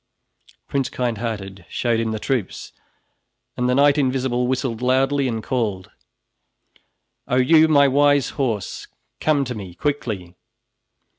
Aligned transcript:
Prince 0.67 0.89
Kindhearted 0.89 1.63
showed 1.69 1.99
him 1.99 2.11
the 2.11 2.17
troops, 2.17 2.71
and 3.55 3.69
the 3.69 3.75
Knight 3.75 3.99
Invisible 3.99 4.47
whistled 4.47 4.81
loudly 4.81 5.27
and 5.27 5.43
called: 5.43 5.91
"Oh 7.27 7.35
you, 7.35 7.67
my 7.67 7.87
wise 7.87 8.29
horse, 8.31 8.87
come 9.19 9.45
to 9.45 9.53
me 9.53 9.75
quickly!" 9.75 10.33